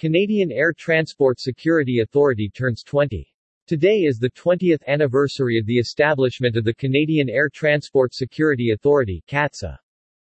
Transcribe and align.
Canadian 0.00 0.50
Air 0.50 0.72
Transport 0.72 1.38
Security 1.38 2.00
Authority 2.00 2.48
turns 2.48 2.82
20. 2.82 3.30
Today 3.66 4.04
is 4.04 4.16
the 4.16 4.30
20th 4.30 4.82
anniversary 4.86 5.58
of 5.58 5.66
the 5.66 5.76
establishment 5.76 6.56
of 6.56 6.64
the 6.64 6.72
Canadian 6.72 7.28
Air 7.28 7.50
Transport 7.52 8.14
Security 8.14 8.70
Authority 8.70 9.22
CATSA. 9.28 9.76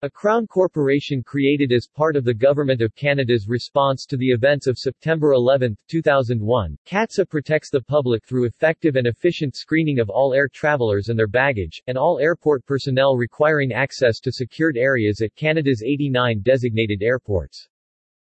A 0.00 0.08
Crown 0.08 0.46
corporation 0.46 1.22
created 1.22 1.70
as 1.70 1.86
part 1.86 2.16
of 2.16 2.24
the 2.24 2.32
Government 2.32 2.80
of 2.80 2.94
Canada's 2.94 3.46
response 3.46 4.06
to 4.06 4.16
the 4.16 4.30
events 4.30 4.66
of 4.66 4.78
September 4.78 5.32
11, 5.32 5.76
2001, 5.86 6.78
CATSA 6.86 7.28
protects 7.28 7.68
the 7.68 7.82
public 7.82 8.24
through 8.24 8.46
effective 8.46 8.96
and 8.96 9.06
efficient 9.06 9.54
screening 9.54 9.98
of 9.98 10.08
all 10.08 10.32
air 10.32 10.48
travelers 10.48 11.10
and 11.10 11.18
their 11.18 11.28
baggage, 11.28 11.82
and 11.88 11.98
all 11.98 12.18
airport 12.20 12.64
personnel 12.64 13.16
requiring 13.16 13.70
access 13.70 14.18
to 14.18 14.32
secured 14.32 14.78
areas 14.78 15.20
at 15.20 15.36
Canada's 15.36 15.82
89 15.84 16.40
designated 16.40 17.02
airports. 17.02 17.68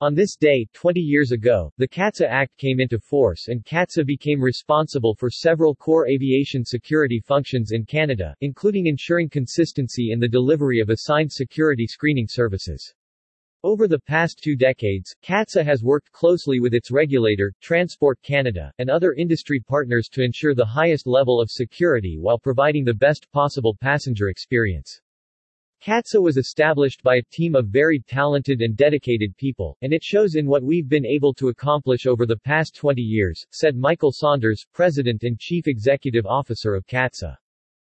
On 0.00 0.14
this 0.14 0.36
day, 0.36 0.64
20 0.74 1.00
years 1.00 1.32
ago, 1.32 1.72
the 1.76 1.88
CATSA 1.88 2.24
Act 2.24 2.56
came 2.56 2.78
into 2.78 3.00
force 3.00 3.48
and 3.48 3.64
CATSA 3.64 4.06
became 4.06 4.40
responsible 4.40 5.16
for 5.16 5.28
several 5.28 5.74
core 5.74 6.06
aviation 6.06 6.64
security 6.64 7.18
functions 7.18 7.72
in 7.72 7.84
Canada, 7.84 8.32
including 8.40 8.86
ensuring 8.86 9.28
consistency 9.28 10.12
in 10.12 10.20
the 10.20 10.28
delivery 10.28 10.78
of 10.78 10.88
assigned 10.88 11.32
security 11.32 11.84
screening 11.84 12.28
services. 12.28 12.94
Over 13.64 13.88
the 13.88 13.98
past 13.98 14.38
two 14.40 14.54
decades, 14.54 15.16
CATSA 15.20 15.64
has 15.64 15.82
worked 15.82 16.12
closely 16.12 16.60
with 16.60 16.74
its 16.74 16.92
regulator, 16.92 17.52
Transport 17.60 18.22
Canada, 18.22 18.72
and 18.78 18.88
other 18.88 19.14
industry 19.14 19.58
partners 19.58 20.08
to 20.12 20.22
ensure 20.22 20.54
the 20.54 20.64
highest 20.64 21.08
level 21.08 21.40
of 21.40 21.50
security 21.50 22.18
while 22.20 22.38
providing 22.38 22.84
the 22.84 22.94
best 22.94 23.28
possible 23.32 23.76
passenger 23.80 24.28
experience. 24.28 25.00
CATSA 25.80 26.20
was 26.20 26.36
established 26.36 27.04
by 27.04 27.16
a 27.16 27.22
team 27.30 27.54
of 27.54 27.68
very 27.68 28.00
talented 28.00 28.62
and 28.62 28.76
dedicated 28.76 29.36
people, 29.36 29.76
and 29.80 29.92
it 29.92 30.02
shows 30.02 30.34
in 30.34 30.44
what 30.44 30.64
we've 30.64 30.88
been 30.88 31.06
able 31.06 31.32
to 31.34 31.50
accomplish 31.50 32.04
over 32.04 32.26
the 32.26 32.36
past 32.36 32.74
20 32.74 33.00
years, 33.00 33.46
said 33.52 33.76
Michael 33.76 34.10
Saunders, 34.10 34.66
President 34.72 35.22
and 35.22 35.38
Chief 35.38 35.68
Executive 35.68 36.26
Officer 36.26 36.74
of 36.74 36.84
CATSA. 36.88 37.36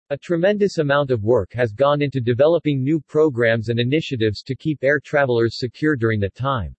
A 0.09 0.17
tremendous 0.17 0.77
amount 0.80 1.09
of 1.09 1.23
work 1.23 1.53
has 1.53 1.71
gone 1.71 2.02
into 2.02 2.19
developing 2.19 2.83
new 2.83 2.99
programs 2.99 3.69
and 3.69 3.80
initiatives 3.80 4.43
to 4.43 4.55
keep 4.55 4.83
air 4.83 4.99
travelers 4.99 5.58
secure 5.58 5.95
during 5.95 6.19
that 6.19 6.36
time. 6.36 6.75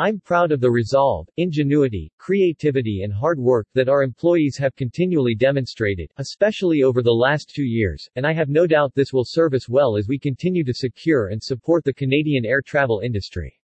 I'm 0.00 0.18
proud 0.18 0.50
of 0.50 0.60
the 0.60 0.72
resolve, 0.72 1.28
ingenuity, 1.36 2.10
creativity 2.18 3.02
and 3.04 3.12
hard 3.12 3.38
work 3.38 3.68
that 3.74 3.88
our 3.88 4.02
employees 4.02 4.56
have 4.56 4.74
continually 4.74 5.36
demonstrated, 5.36 6.10
especially 6.16 6.82
over 6.82 7.00
the 7.00 7.12
last 7.12 7.52
two 7.54 7.62
years, 7.62 8.08
and 8.16 8.26
I 8.26 8.32
have 8.32 8.48
no 8.48 8.66
doubt 8.66 8.92
this 8.96 9.12
will 9.12 9.24
serve 9.24 9.54
us 9.54 9.68
well 9.68 9.96
as 9.96 10.08
we 10.08 10.18
continue 10.18 10.64
to 10.64 10.74
secure 10.74 11.28
and 11.28 11.40
support 11.40 11.84
the 11.84 11.94
Canadian 11.94 12.44
air 12.44 12.60
travel 12.60 13.02
industry. 13.04 13.56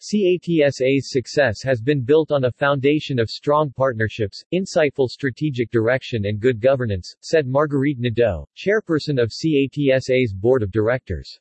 CATSA's 0.00 1.10
success 1.10 1.60
has 1.64 1.80
been 1.80 2.04
built 2.04 2.30
on 2.30 2.44
a 2.44 2.52
foundation 2.52 3.18
of 3.18 3.28
strong 3.28 3.72
partnerships, 3.72 4.44
insightful 4.54 5.08
strategic 5.08 5.72
direction 5.72 6.26
and 6.26 6.38
good 6.38 6.60
governance, 6.60 7.16
said 7.20 7.48
Marguerite 7.48 7.98
Nadeau, 7.98 8.46
chairperson 8.56 9.20
of 9.20 9.32
CATSA's 9.32 10.32
board 10.32 10.62
of 10.62 10.70
directors. 10.70 11.40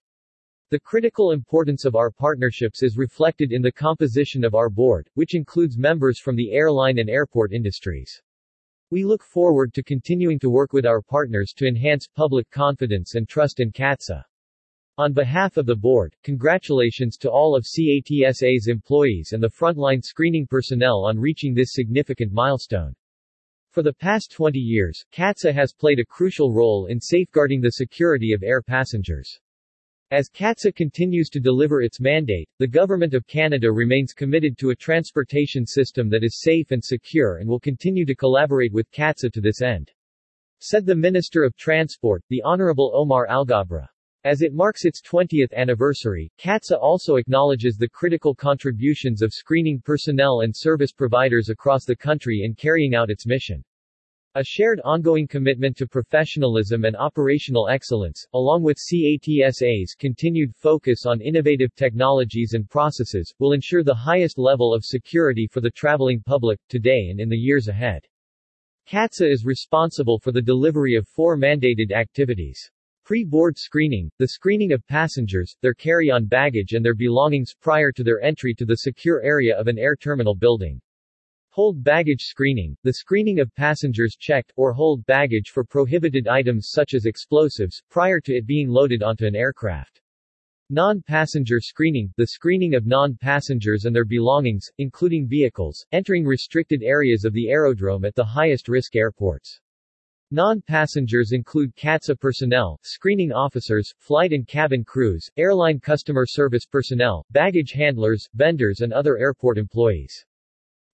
The 0.70 0.82
critical 0.82 1.32
importance 1.32 1.86
of 1.86 1.96
our 1.96 2.12
partnerships 2.12 2.84
is 2.84 2.98
reflected 2.98 3.54
in 3.54 3.62
the 3.62 3.72
composition 3.72 4.44
of 4.44 4.54
our 4.54 4.70
board, 4.70 5.10
which 5.14 5.34
includes 5.34 5.78
members 5.78 6.20
from 6.20 6.36
the 6.36 6.52
airline 6.52 7.00
and 7.00 7.10
airport 7.10 7.54
industries. 7.54 8.22
We 8.92 9.06
look 9.06 9.24
forward 9.24 9.74
to 9.76 9.82
continuing 9.82 10.40
to 10.40 10.50
work 10.50 10.74
with 10.74 10.86
our 10.86 11.02
partners 11.02 11.54
to 11.56 11.68
enhance 11.68 12.10
public 12.10 12.50
confidence 12.50 13.16
and 13.16 13.30
trust 13.30 13.62
in 13.62 13.72
CATSA. 13.72 14.26
On 14.98 15.14
behalf 15.14 15.56
of 15.56 15.68
the 15.68 15.76
board, 15.78 16.14
congratulations 16.22 17.16
to 17.20 17.32
all 17.32 17.56
of 17.56 17.64
CATSA's 17.64 18.68
employees 18.68 19.32
and 19.32 19.42
the 19.42 19.48
frontline 19.48 20.04
screening 20.04 20.46
personnel 20.46 21.06
on 21.06 21.18
reaching 21.18 21.54
this 21.54 21.76
significant 21.76 22.34
milestone. 22.34 22.94
For 23.70 23.84
the 23.84 23.94
past 23.94 24.34
20 24.34 24.60
years, 24.60 25.06
CATSA 25.14 25.54
has 25.54 25.72
played 25.72 26.00
a 26.00 26.06
crucial 26.06 26.52
role 26.52 26.88
in 26.88 27.00
safeguarding 27.00 27.62
the 27.62 27.72
security 27.72 28.34
of 28.34 28.44
air 28.44 28.62
passengers. 28.62 29.40
As 30.10 30.30
CATSA 30.30 30.74
continues 30.74 31.28
to 31.32 31.40
deliver 31.42 31.82
its 31.82 32.00
mandate, 32.00 32.48
the 32.60 32.68
Government 32.68 33.14
of 33.14 33.28
Canada 33.28 33.74
remains 33.74 34.14
committed 34.14 34.58
to 34.58 34.70
a 34.70 34.76
transportation 34.76 35.66
system 35.66 36.08
that 36.08 36.24
is 36.24 36.40
safe 36.40 36.72
and 36.72 36.82
secure 36.82 37.40
and 37.40 37.50
will 37.50 37.60
continue 37.60 38.06
to 38.06 38.16
collaborate 38.16 38.72
with 38.72 38.90
CATSA 38.92 39.34
to 39.34 39.42
this 39.42 39.62
end. 39.62 39.92
Said 40.60 40.86
the 40.86 40.96
Minister 40.96 41.44
of 41.44 41.58
Transport, 41.58 42.24
the 42.30 42.42
Honorable 42.44 42.90
Omar 42.96 43.28
Alghabra. 43.28 43.86
As 44.24 44.42
it 44.42 44.54
marks 44.54 44.86
its 44.86 45.02
20th 45.02 45.52
anniversary, 45.54 46.32
CATSA 46.38 46.78
also 46.80 47.18
acknowledges 47.18 47.76
the 47.76 47.90
critical 47.90 48.34
contributions 48.34 49.22
of 49.22 49.34
screening 49.34 49.82
personnel 49.82 50.40
and 50.40 50.56
service 50.56 50.94
providers 50.94 51.50
across 51.50 51.84
the 51.84 51.98
country 51.98 52.44
in 52.46 52.56
carrying 52.56 52.96
out 52.96 53.10
its 53.10 53.26
mission. 53.26 53.62
A 54.38 54.44
shared 54.44 54.80
ongoing 54.86 55.28
commitment 55.28 55.76
to 55.78 55.88
professionalism 55.88 56.86
and 56.86 56.96
operational 56.96 57.70
excellence, 57.70 58.24
along 58.36 58.62
with 58.62 58.78
CATSA's 58.78 59.96
continued 59.98 60.54
focus 60.56 61.08
on 61.08 61.22
innovative 61.22 61.74
technologies 61.74 62.54
and 62.54 62.70
processes, 62.70 63.34
will 63.40 63.54
ensure 63.54 63.82
the 63.82 63.96
highest 63.96 64.38
level 64.38 64.76
of 64.76 64.86
security 64.86 65.48
for 65.48 65.60
the 65.60 65.72
traveling 65.72 66.22
public, 66.24 66.60
today 66.70 67.08
and 67.10 67.20
in 67.20 67.30
the 67.30 67.36
years 67.36 67.68
ahead. 67.68 68.06
CATSA 68.88 69.28
is 69.28 69.44
responsible 69.44 70.20
for 70.20 70.32
the 70.32 70.40
delivery 70.40 70.94
of 70.94 71.08
four 71.08 71.36
mandated 71.36 71.92
activities. 71.92 72.62
Pre-board 73.06 73.58
screening, 73.58 74.08
the 74.20 74.28
screening 74.28 74.72
of 74.72 74.86
passengers, 74.86 75.58
their 75.64 75.74
carry-on 75.74 76.26
baggage 76.26 76.74
and 76.74 76.86
their 76.86 76.94
belongings 76.94 77.56
prior 77.60 77.92
to 77.92 78.04
their 78.04 78.22
entry 78.22 78.54
to 78.54 78.66
the 78.66 78.76
secure 78.76 79.20
area 79.24 79.58
of 79.58 79.68
an 79.68 79.80
air 79.80 79.96
terminal 79.96 80.36
building. 80.36 80.80
Hold 81.58 81.84
baggage 81.84 82.22
screening, 82.22 82.78
the 82.84 82.94
screening 82.94 83.40
of 83.40 83.52
passengers 83.56 84.16
checked, 84.16 84.54
or 84.58 84.74
hold 84.74 85.04
baggage 85.08 85.50
for 85.50 85.64
prohibited 85.64 86.28
items 86.28 86.70
such 86.70 86.94
as 86.94 87.08
explosives, 87.08 87.82
prior 87.90 88.20
to 88.20 88.36
it 88.36 88.46
being 88.46 88.70
loaded 88.70 89.02
onto 89.02 89.26
an 89.26 89.36
aircraft. 89.36 90.00
Non-passenger 90.70 91.60
screening, 91.60 92.14
the 92.16 92.28
screening 92.28 92.76
of 92.76 92.86
non-passengers 92.86 93.86
and 93.86 93.96
their 93.96 94.06
belongings, 94.06 94.70
including 94.78 95.28
vehicles, 95.28 95.84
entering 95.92 96.26
restricted 96.28 96.84
areas 96.84 97.26
of 97.26 97.34
the 97.34 97.50
aerodrome 97.50 98.06
at 98.06 98.14
the 98.14 98.24
highest 98.24 98.70
risk 98.70 98.96
airports. 98.96 99.60
Non-passengers 100.30 101.32
include 101.32 101.76
CATSA 101.76 102.20
personnel, 102.20 102.80
screening 102.84 103.32
officers, 103.32 103.92
flight 103.98 104.32
and 104.32 104.48
cabin 104.48 104.84
crews, 104.84 105.28
airline 105.38 105.80
customer 105.80 106.28
service 106.28 106.68
personnel, 106.68 107.26
baggage 107.32 107.72
handlers, 107.72 108.30
vendors 108.36 108.82
and 108.82 108.94
other 108.94 109.18
airport 109.18 109.58
employees. 109.58 110.24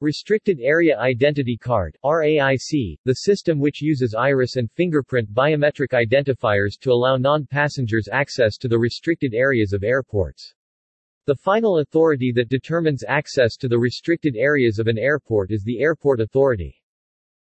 Restricted 0.03 0.59
Area 0.59 0.99
Identity 0.99 1.55
Card 1.55 1.97
RAIC, 2.03 2.99
the 3.05 3.13
system 3.13 3.57
which 3.57 3.81
uses 3.81 4.13
iris 4.13 4.57
and 4.57 4.69
fingerprint 4.69 5.33
biometric 5.33 5.93
identifiers 5.93 6.77
to 6.81 6.91
allow 6.91 7.15
non-passengers 7.15 8.09
access 8.11 8.57
to 8.57 8.67
the 8.67 8.77
restricted 8.77 9.33
areas 9.33 9.71
of 9.71 9.81
airports. 9.81 10.53
The 11.25 11.37
final 11.37 11.79
authority 11.79 12.33
that 12.35 12.49
determines 12.49 13.05
access 13.07 13.55
to 13.55 13.69
the 13.69 13.79
restricted 13.79 14.35
areas 14.35 14.77
of 14.77 14.87
an 14.87 14.97
airport 14.97 15.51
is 15.51 15.63
the 15.63 15.79
Airport 15.79 16.19
Authority. 16.19 16.82